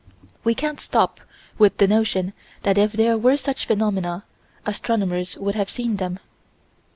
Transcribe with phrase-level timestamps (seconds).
[0.43, 1.21] We can't stop
[1.59, 4.23] with the notion that if there were such phenomena,
[4.65, 6.17] astronomers would have seen them.